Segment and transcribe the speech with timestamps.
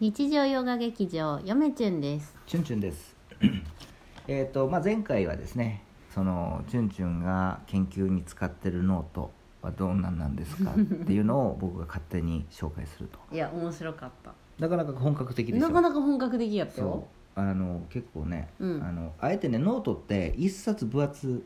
[0.00, 2.34] 日常ヨガ劇場よめちゅんです。
[2.46, 3.16] チュンチュンです。
[4.28, 5.82] えっと、まあ、前回はですね
[6.14, 10.70] そのチュンチュンが研究に使ってるノートはどんなんなんですか？
[10.70, 13.18] っていうのを僕が勝手に紹介すると。
[13.32, 14.32] いや面白かった。
[14.60, 17.40] なかなか本格的でしょなかなか本格的やったそよう。
[17.40, 18.82] あの結構ね、うん。
[18.82, 21.42] あのあえてねノートって一冊分厚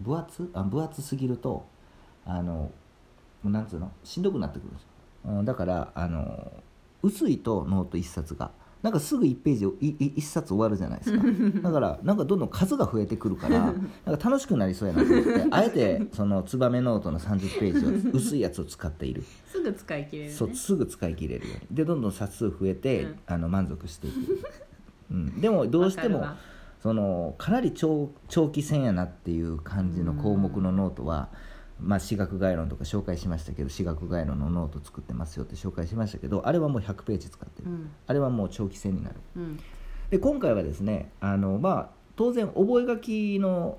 [0.00, 0.48] 分厚？
[0.54, 1.66] あ分厚すぎると
[2.24, 2.70] あの
[3.44, 3.90] なんつうの？
[4.04, 4.88] しんどくなってくるんですよ、
[5.24, 6.52] うん、だからあの
[7.02, 8.50] 薄いとノート一冊が。
[8.82, 11.22] なんかすぐ1ページをいい一冊終わるじゃないですか。
[11.62, 15.46] だからなんかどんどん数が増えてくるからなんか楽しくなりそうやなと思って。
[15.50, 19.22] あえてそのツバメノートの30ページを薄いやつを使っている。
[19.46, 20.34] すぐ使い切れるね。
[20.34, 21.76] そうすぐ使い切れるように。
[21.76, 23.16] でどんどん冊数増えて、うん。
[23.26, 24.16] あの満足していく、
[25.12, 26.26] うん、でもどうしても
[26.82, 31.28] そのかなり長長期戦やなっていう感じの項目のノートは、
[31.82, 37.90] まあ、史学概論とか紹介しましたけど史学概論のノート作ってますよって紹介しましたけどあれはもう100ページ使ってる、うん。
[38.06, 39.16] あれはもう長期戦になる。
[39.36, 39.60] うん。
[40.10, 43.78] で今回はですねあの、まあ、当然覚書の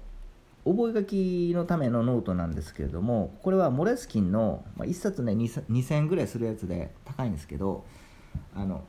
[0.66, 7.86] 覚書のためのノートなんですけれどもこれはモレスキンの、まあ、1冊ね2000 2000円ぐらいするやつで高いんですけど
[8.56, 8.84] あの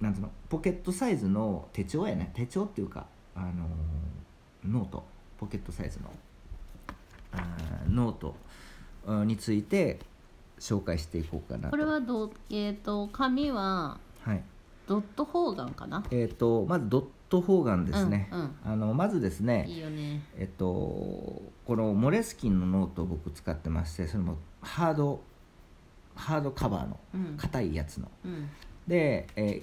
[0.00, 2.30] なんつうのポケットサイズの手帳やね。
[2.34, 3.68] 手帳っていうかあの
[4.64, 5.04] ノート。
[5.38, 6.10] ポケットサイズの
[7.88, 8.34] ノート
[9.24, 9.98] について
[10.58, 11.70] 紹介していこうかなと。
[11.70, 14.42] これはどうえっ、と紙ははい。
[14.86, 16.02] ドット方眼かな？
[16.10, 20.22] えー、とまずドット方眼ですね、うんあのまずですねいいよね。
[20.38, 25.20] えっとこのモレスキンのノートを僕使ってましてそれもハード
[26.14, 27.36] ハードカバーのうん。
[27.36, 28.10] 硬いやつの。
[28.24, 28.48] うん。
[28.86, 29.62] で、えー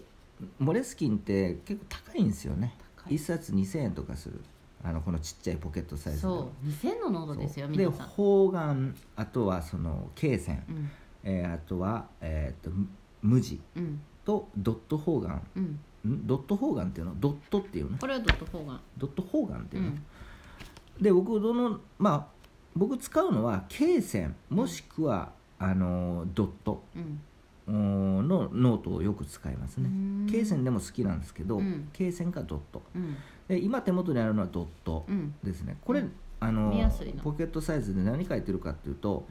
[0.59, 2.75] モレスキンって結構高いんですよね。
[2.97, 3.13] 高い。
[3.13, 4.41] 1冊2000円とかする
[4.83, 6.35] あのこのちっちゃいポケットサイズの。
[6.35, 6.67] そう。
[6.67, 8.07] 2000のノートですよ皆さん。
[8.07, 10.91] 方眼あとはその罫線、うん。
[11.23, 12.71] えーあとは、えー、と
[13.21, 13.59] 無地。
[13.75, 14.01] うん。
[14.23, 15.41] とドット方眼。
[15.55, 15.63] うん。
[15.63, 16.27] ん？
[16.27, 17.15] ドット方眼っていうの？
[17.19, 17.97] ドットっていうの？
[17.97, 18.79] これはドット方眼。
[18.97, 20.03] ドット方眼っていうの、うん。
[21.01, 22.27] で僕どのまあ
[22.75, 24.35] 僕使うのは罫線。
[24.49, 26.83] もしくは、あのドット。
[26.95, 27.21] うん
[27.71, 29.89] のノートをよく使いますね。
[29.89, 30.27] うん。
[30.29, 31.89] 罫線でも好きなんですけどうん。
[31.93, 32.81] 罫線かドット。
[32.95, 33.15] うん。
[33.47, 35.33] で今手元にあるのはドットうん。
[35.43, 35.77] ですね。
[35.83, 36.11] これ、うん。
[36.39, 36.71] あの
[37.23, 39.25] ポケットサイズで何書いてるかっていうと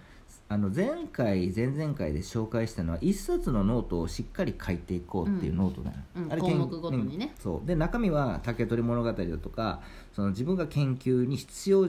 [0.49, 6.33] あの前回前々回で紹介したのは一冊のノートをしっかり書いていこうっていうノートだよ、うん。
[6.33, 7.33] あれ項目ごとにね。
[7.37, 7.43] うん。
[7.43, 7.66] そう。
[7.66, 9.81] で中身は竹取物語だとか
[10.12, 11.89] その自分が研究に必要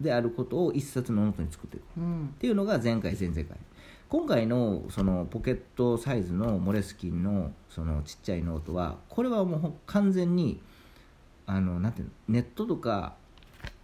[0.00, 2.26] であることを一冊のノートに作っていくうん。
[2.26, 3.58] っていうのが前回前々回
[4.14, 10.60] 今回のそのポケットサイズのモレスキンのそのちっちゃいノートはこれはもう完全に
[11.46, 13.16] あのなんていうのネットとか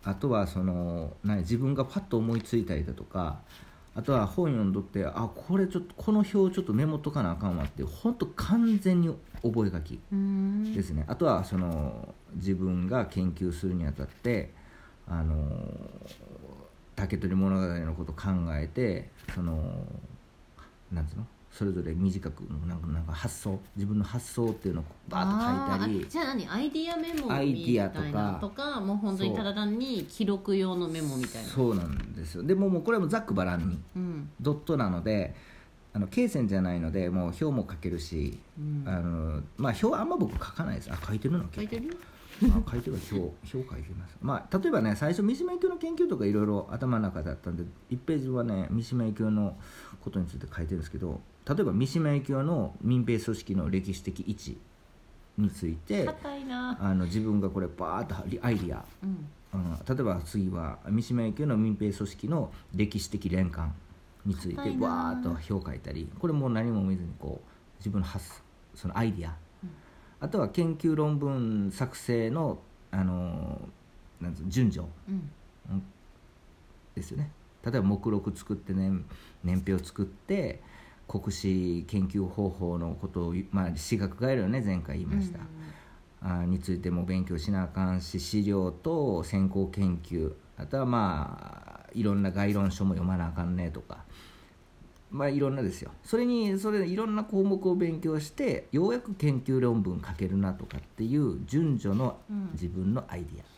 [0.05, 3.41] あとはその何自分がパッと思いついたりだとか
[3.97, 9.99] あとは本読んどってあこれちょっとこの表ちょっとメモとかなあかんわっていう本当完全に覚え書き
[10.77, 11.07] ですね。
[11.09, 14.53] あとはその自分が研究するにあたって
[15.09, 15.35] あの
[16.95, 19.85] 竹取物語のこと考えてその
[20.93, 21.27] なんつうの？
[21.51, 26.49] それぞれ短くなんかなんか発想自分の発想っていうのをバーッと書いたりじゃあ何？
[26.49, 31.49] アイディアメモみたいとかなとかもう本当にただ単に記録用のメモみたいな。
[31.49, 32.45] そうなんですよ。
[32.45, 34.31] でももうこれはもうざっくばらんにうん。
[34.41, 35.35] ドットなので
[35.93, 38.85] あの罫線じゃないのでもう表も書けるし、うん。
[38.87, 40.91] あのまあ表あんま僕書かないです。
[40.93, 41.47] あ書いてるの？
[41.53, 41.89] 書いてる？
[41.89, 41.95] よ
[42.43, 44.17] あ書いてる表表書いてます。
[44.23, 49.57] まあ例えばね最初三島由紀夫の研究とかいろいろ頭の中だったんで1ページはね三島由紀夫の
[50.03, 54.59] ことについて書いてるんですけど例えば三島由紀夫の民兵組織の歴史的位置
[55.39, 58.15] についてあの自分がこれバーッと
[58.47, 59.29] アイディア、うん。
[59.53, 63.75] うん、例えば次は三島由紀夫の民兵組織の歴史的連関
[64.25, 64.81] について硬いな。
[64.81, 68.43] バーッと表書いたりこれもう何も見ずにこう自分の発想
[68.75, 69.35] そのアイディア、
[69.65, 69.71] うん。
[70.21, 72.59] あとは研究論文作成の
[72.93, 73.61] あの
[74.21, 75.31] なんつうの順序うん。
[76.95, 77.31] ですよね
[77.65, 79.05] 例えば目録作って年
[79.45, 80.61] 年表を作って
[81.07, 85.41] 国史研究方法のことを、まあ、私学概論ね前回言いました、
[86.23, 94.05] あについても勉強しなあかんし資料と先行研究あとはまあいろんな概論書も読まなあかんねとか。
[95.11, 95.91] まあいろんなですよ。
[96.05, 102.51] それにそれいろんな項目を勉強してようやく研究論文書けるなとかっていう順序のうん。
[102.53, 103.51] 自分のアイディア、やっぱ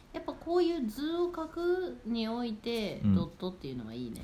[0.45, 3.15] こういう図を書くにおいてうん。
[3.15, 4.23] ドットっていうのはいいね。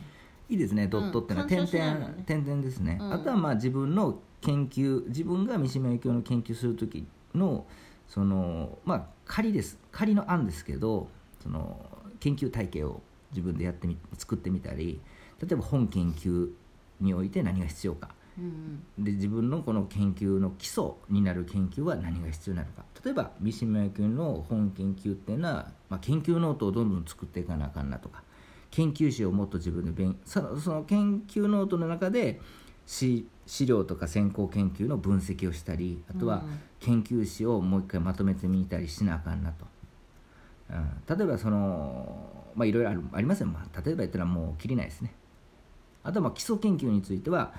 [0.49, 1.47] いいですねドットってのは。
[1.47, 2.25] 点干渉しない々、ね。
[2.27, 3.13] 点々ですね、うん。
[3.13, 7.67] あとはまあ自分の研究自分が三島由紀夫の研究する時の
[8.07, 9.79] そのまあ仮です。
[9.93, 11.09] 仮の案ですけど
[11.43, 11.81] その
[12.21, 15.01] 研究体系を自分でやってみ作ってみたり
[15.41, 16.49] 例えば本研究
[17.01, 22.85] において何が必要かうんで自分のこの研究の基礎になる研究は何が必要なのか。
[23.05, 28.23] 例えば三島由紀夫の本研究っていうのは、まあ、研究ノートをどんどん作っていかなあかんなとか。
[28.71, 32.41] 研究史をもっと自分で勉そのその研究ノートの中で
[32.87, 39.67] し資料とか先行研究の分析をしたりあとはうん研究史をもう一回まとめてみたりしなあかんなと、
[40.71, 45.13] うん、例えばそのまあいろいろあるありますよ、まあ、例えば言ったらもうきりないですね。
[46.05, 47.53] あとはまあ基礎研究については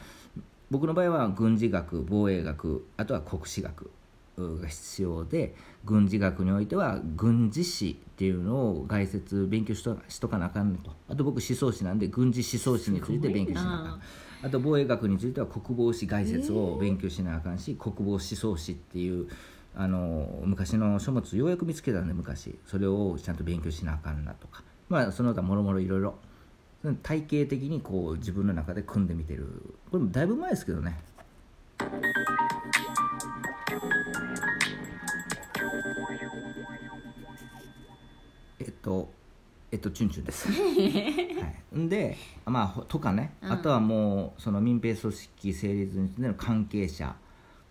[0.72, 3.92] 僕の場合は軍事学防衛学あとは国史学
[4.38, 5.56] うが必要で
[5.86, 10.92] 軍事学においては軍事史っていうのを概説勉強しとしとかなあかんのと。
[11.10, 14.02] あと僕思想史なんで軍事思想史について勉強しなあかん。
[14.48, 19.28] あと防衛学については国防史概説を勉強しなあかんし、国防思想史っていう
[19.76, 22.58] あの昔の書物ようやく見つけたんで昔。
[22.66, 24.64] それをちゃんと勉強しなあかんなとか。
[24.88, 26.16] まあその他もろもろいろいろ
[27.04, 29.46] 体系的にこう自分の中で組んでみてる。
[29.92, 30.98] これもだいぶ前ですけどね。
[38.60, 39.10] えっと
[39.72, 40.56] えっとチュンチュンです、 は
[41.76, 43.52] い、んでまあほとかね、うん。
[43.52, 47.16] あとはもうその民兵組織成立についての関係者。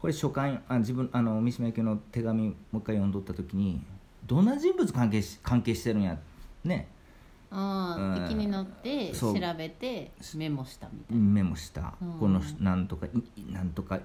[0.00, 3.80] これ書簡あ自分あの三島由紀夫の手紙もう一回読んどった時に
[4.26, 6.18] どんな人物関係し関係してるんや。
[6.62, 6.88] ね
[7.50, 8.24] あうん。
[8.24, 11.22] あ気になって調べてメモしたみたいな。
[11.22, 12.12] メモした、うん。
[12.18, 14.00] このなんとかいなんとか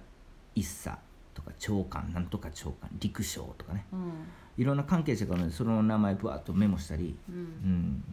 [0.55, 0.97] 一茶
[1.33, 3.85] とか長官なんとか長官陸将とかね。
[3.91, 4.11] うん。
[4.57, 8.03] いろんな関係者があるのでその名前ぶわっとメモしたり、ううんん、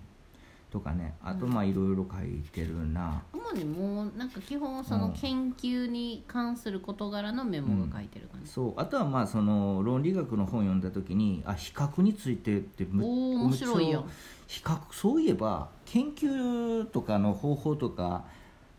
[0.70, 8.74] とかねあとまあいろいろ書いてるな、主にもうなんか基本その研究に関する事柄のメモが書いてる感じ、そう。
[8.76, 13.10] あとはまあその論理学の本読んだ時にあ比較についてってむおー
[13.42, 14.02] 面白いやん。
[14.02, 14.14] むっちゃ
[14.46, 18.24] 比較そういえば研究とかの方法とか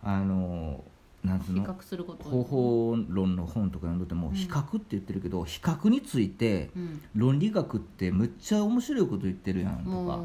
[0.04, 0.84] あの
[1.24, 1.64] なんつうの？
[1.64, 4.34] 方法論の本とか読んどってもうん。
[4.34, 7.02] 比較って言ってるけど、比較についてうん。
[7.16, 10.22] 論理学ってむっちゃ面白いこと言ってるやんともかう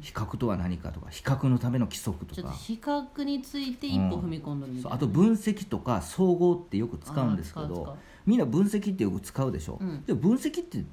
[0.00, 2.50] 比較とは何かとか比較のための規則とか。
[2.52, 9.78] 比較について一歩踏み込んでるみたいうな、そあと分析とか総合ってよく使うんですけどうみんな分析ってよく使うでしょ、
[10.08, 10.84] う分析って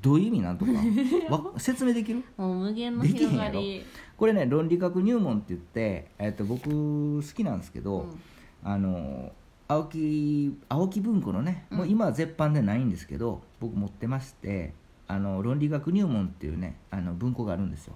[0.00, 0.72] どういう意味なんとか
[1.30, 2.22] わ説明できる？
[2.36, 3.82] もう無限の広がり。
[4.16, 8.20] これね論理学入門って言って、えっと僕好きなんですけど、うん
[8.66, 9.30] あの
[9.68, 14.74] 青木青木文庫のね、もう今は絶版でないんですけど僕持ってまして
[15.06, 17.94] あの論理学入門っていうねあの文庫があるんですよ。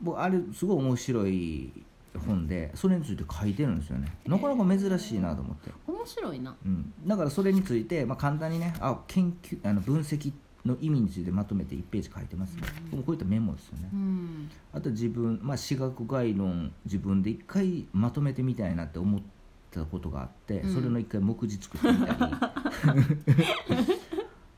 [0.00, 1.72] 僕あれすごい面白い
[2.26, 4.12] 本でそれについて書いてるんですよね。
[4.26, 6.56] なかなか珍しいなと思って、面白いな。
[6.64, 10.32] うん、だからそれについて、まあ、簡単にねあ研究あの分析
[10.64, 13.88] の意味についてまとめて1ページ書いてますね、もうこういったメモですよね。
[13.92, 14.50] うん。
[14.72, 19.20] あと自分、まあ、私学概論自分で一回まとめてみたいなって思っ
[19.70, 20.74] たことがあって、うん。
[20.74, 22.18] それの一回目次作ってみたり。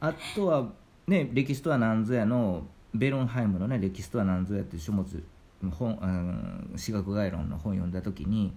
[0.00, 0.72] あとは
[1.06, 5.22] ね歴史とは何ぞやのベロンハイムのね歴史とは何ぞやっていう書物
[5.70, 8.52] 本うん私学概論の本を読んだ時に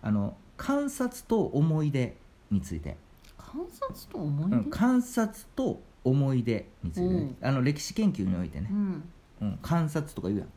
[0.00, 2.16] あの観察と思い出
[2.50, 2.96] について、
[3.36, 8.68] 観察と思い出、うん、観察と思い出についてね、あの歴史研究においてね。
[8.70, 9.02] う、ん。
[9.40, 10.48] うん、観察とか言うやん。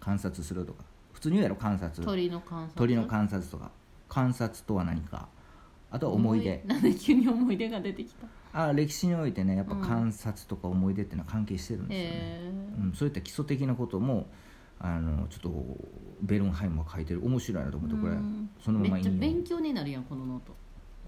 [0.00, 0.84] 観察するとか。
[1.12, 2.04] 普通に言うやろ観察。
[2.04, 2.78] 鳥の観察。
[2.78, 3.70] 鳥の観察とか
[4.08, 5.28] 観察とは何か。
[5.90, 6.62] あとは思い出。
[6.66, 8.26] なんで急に思い出が出てきた？
[8.52, 9.82] あ歴史においてねやっぱうん。
[9.82, 14.26] 観察とか思い出っていうのは関係してるんですよね、へうん、そういった基礎的なことも
[14.80, 15.52] あのちょっと
[16.22, 17.24] ベルンハイムが書いてる。
[17.24, 18.12] 面白いなと思ってこれ。
[18.12, 18.50] うん。
[18.62, 19.20] そのままめっちゃ引用。
[19.20, 20.54] 勉強になるやんこのノート、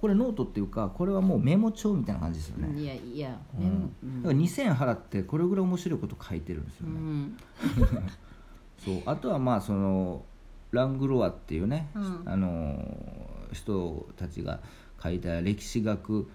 [0.01, 3.95] これノートっていうかこれはもうメモ帳みたいな感じですよね、いやいや、うん。
[4.03, 4.23] うん。
[4.23, 7.37] だから2000円払ってこれぐらい面白いこと書いてるんですよね、うん。
[8.79, 9.03] そう。
[9.07, 10.25] あとはまあその
[10.71, 12.23] ラングロワっていうね、うん。
[12.27, 12.97] あの
[13.53, 14.61] 人たちが
[15.03, 16.29] 書いた歴史学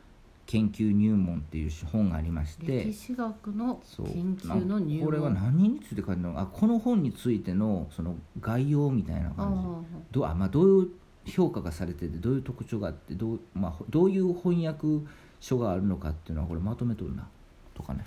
[0.45, 5.05] 研究入門っていう本がありまして歴史学の研究の入門。
[5.05, 6.39] これは何について書いてるの？
[6.39, 10.89] あこの本についてのその概要みたいなあ感じどうあ、まあ、どういう
[11.25, 15.05] 評価がされててどういう特徴があってどう,、まあ、ほどういう翻訳
[15.39, 17.27] 書があるのかっていうのはこれまとめとるな。
[17.73, 18.05] とかね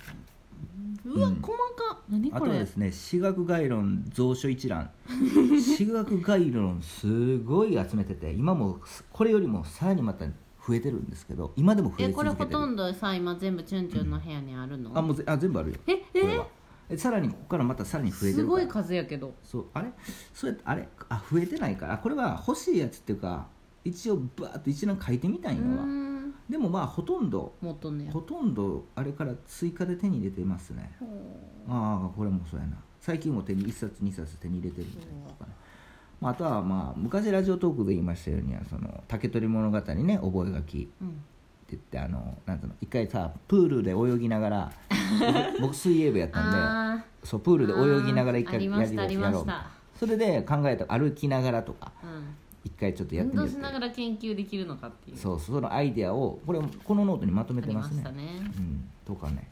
[1.05, 1.35] うわ、うん。
[1.41, 4.89] 細か何あことれはですね私学概論蔵書一覧。
[5.07, 8.79] 私学概論すごい集めてて今も
[9.11, 12.35] これよりもさらにまた増えてるんですけど今でも増ええ続けてる。
[12.35, 15.77] これほとんどさ今全部チュンチュンの部屋にあるの、あもうぜあ全部あるよ。
[15.87, 16.47] えこれは。
[16.89, 18.43] えさらにここからまたさらに増えてるから。
[18.43, 19.33] すごい数やけど。
[19.43, 19.65] そう。
[19.73, 19.91] あれ？
[20.33, 20.89] そうやってあれ？
[21.07, 21.93] あ増えてないから。
[21.93, 23.47] あこれは欲しいやつっていうか
[23.83, 26.18] 一応バーッと一覧書いてみたうんよはん
[26.49, 30.91] でもまあほとんどとねほとんどあれから追加で手に入れてますね。
[31.67, 32.77] ああこれもそうやな。
[32.99, 35.53] 最近も手に1冊2冊手に入れてるみたいとかね
[36.19, 44.71] まあ、あとはまあ昔ラジオトークで言いましたようにその竹取物語ね覚書きうんって言ってあのなんていうの一回さプールで泳ぎながら
[45.53, 48.59] 僕僕水泳部やったんであそうプールで泳ぎながら一回や
[49.07, 49.45] りやろう
[49.97, 51.91] それで考えた歩きながらとか。
[52.03, 55.17] うん一回ちょっとやってみる運動しながら研究できるのかっていう。
[55.17, 57.79] そうそのアイデアをこれこのノートにまとめてまね。
[57.81, 58.23] ますしたね。
[58.57, 59.49] うんとかね。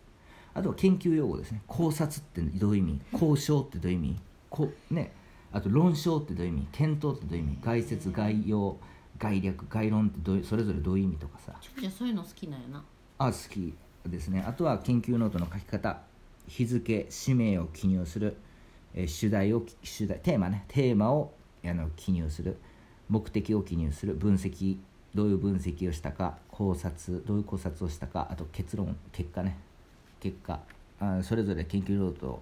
[0.54, 1.62] あとは研究用語ですね。
[1.68, 3.02] 考察ってどういう意味？
[3.14, 4.16] 交渉ってどういう意味？
[4.50, 5.14] こね。
[5.52, 6.68] あと論証ってどういう意味？
[6.72, 7.58] 検討ってどういう意味？
[7.62, 8.78] 概説概要
[9.20, 11.54] 概略概論ってどうそれぞれどういう意味とかさ。
[11.80, 12.84] じゃあそういうの好きなんやな。
[13.20, 13.74] あ好き
[14.06, 14.44] ですね。
[14.48, 16.02] あとは研究ノートの書き方。
[16.48, 18.38] 日付氏名を記入する、
[18.94, 20.66] えー主題を主題テーマね。
[20.68, 21.34] テーマを
[21.66, 22.58] あの記入する
[23.10, 24.78] 目的を記入する分析
[25.16, 29.58] どういう分析をしたか考察どういう考察をしたかあと結論結果ね。
[30.20, 30.60] 結果。
[31.00, 32.42] あそれぞれ研究ノート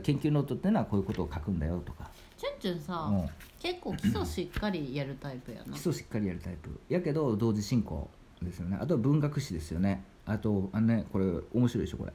[0.00, 3.28] 研究ノートっていうのはこういうことを書くんだよとか、チュンチュンさ、うん。
[3.58, 5.72] 結構基礎しっかりやるタイプやな。
[5.72, 6.78] 基礎しっかりやるタイプ。
[6.88, 8.08] やけど同時進行
[8.42, 8.76] ですよね。
[8.80, 10.04] あとは文学史ですよね。
[10.26, 11.24] あとあのねこれ
[11.54, 12.12] 面白いでしょこれ、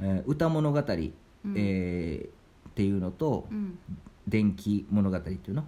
[0.00, 3.78] えー歌物語、えーっていうのと、うん。
[4.26, 5.64] 電気物語っていうの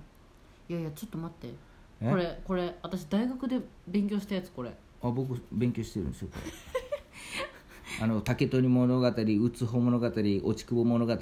[0.68, 1.54] いやいやちょっと待って。
[2.00, 2.10] え？
[2.10, 4.70] これこれ私大学で勉強したやつこれ。
[5.02, 6.28] あ僕勉強してるんですよ。
[6.32, 10.14] こ れあの竹取物語うつほ物語落
[10.54, 11.16] ち久保物語。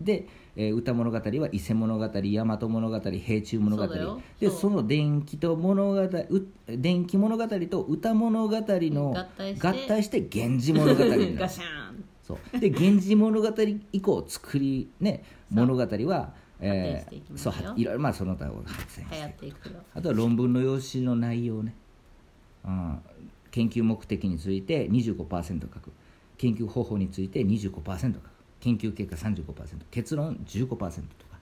[0.00, 3.82] で、えー歌物語は伊勢物語大和物語平中物語。
[3.84, 4.08] そうだよ。
[4.08, 4.20] そう。
[4.40, 9.68] でその電気と物語う電気物語と歌物語の合体して。
[9.68, 11.34] 合体して源氏物語になる。
[11.36, 12.04] ガシャーン。
[12.22, 12.60] そう。
[12.60, 13.48] で「源氏物語」
[13.92, 17.52] 以降作りね物語は、発展していきますよ。
[17.52, 19.80] そうはいろいろまあその他を発展流行っていくよ。
[19.94, 21.74] あとは論文の用紙の内容ね、
[22.64, 23.02] うん、
[23.50, 25.92] 研究目的について25%書く。
[26.36, 28.30] 研究方法について25%書く。
[28.60, 29.44] 研究結果35%
[29.90, 31.38] 結論15%とか。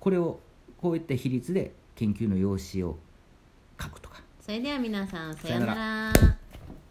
[0.00, 0.40] これを
[0.78, 2.98] こういった比率で研究の用紙を
[3.80, 4.22] 書くとか。
[4.40, 6.12] それでは皆さんさようなら